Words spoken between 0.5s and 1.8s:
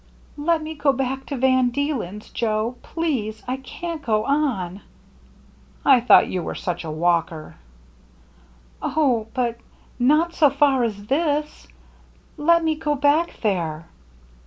me go back to Van